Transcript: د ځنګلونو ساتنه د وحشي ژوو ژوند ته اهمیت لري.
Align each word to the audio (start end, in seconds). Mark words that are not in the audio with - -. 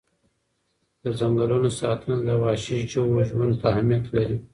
د 1.03 1.05
ځنګلونو 1.19 1.69
ساتنه 1.79 2.15
د 2.27 2.29
وحشي 2.41 2.77
ژوو 2.91 3.19
ژوند 3.29 3.53
ته 3.59 3.65
اهمیت 3.71 4.03
لري. 4.15 4.37